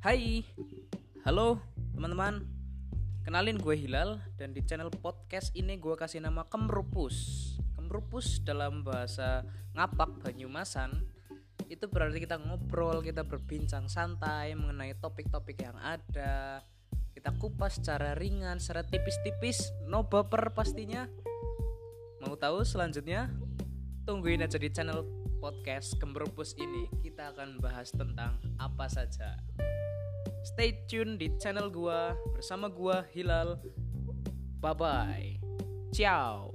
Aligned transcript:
Hai, 0.00 0.48
halo 1.28 1.60
teman-teman. 1.92 2.40
Kenalin 3.20 3.60
gue 3.60 3.76
Hilal 3.76 4.16
dan 4.40 4.56
di 4.56 4.64
channel 4.64 4.88
podcast 4.88 5.52
ini 5.52 5.76
gue 5.76 5.92
kasih 5.92 6.24
nama 6.24 6.48
Kemrupus. 6.48 7.52
Kemrupus 7.76 8.40
dalam 8.40 8.80
bahasa 8.80 9.44
ngapak 9.76 10.24
Banyumasan 10.24 11.04
Itu 11.68 11.92
berarti 11.92 12.16
kita 12.16 12.40
ngobrol, 12.40 13.04
kita 13.04 13.28
berbincang 13.28 13.92
santai 13.92 14.56
mengenai 14.56 14.96
topik-topik 14.96 15.68
yang 15.68 15.76
ada. 15.76 16.64
Kita 17.12 17.36
kupas 17.36 17.76
secara 17.76 18.16
ringan, 18.16 18.56
secara 18.56 18.88
tipis-tipis, 18.88 19.68
no 19.84 20.08
baper 20.08 20.56
pastinya. 20.56 21.12
Mau 22.24 22.40
tahu 22.40 22.64
selanjutnya? 22.64 23.28
Tungguin 24.08 24.40
aja 24.40 24.56
di 24.56 24.72
channel 24.72 25.04
podcast 25.44 26.00
Kemrupus 26.00 26.56
ini. 26.56 26.88
Kita 27.04 27.36
akan 27.36 27.60
bahas 27.60 27.92
tentang 27.92 28.40
apa 28.56 28.88
saja 28.88 29.36
Stay 30.54 30.82
tune 30.90 31.14
di 31.14 31.30
channel 31.38 31.70
gua 31.70 32.12
bersama 32.34 32.66
gua 32.66 33.06
Hilal. 33.14 33.58
Bye 34.60 34.74
bye. 34.74 35.30
Ciao. 35.94 36.49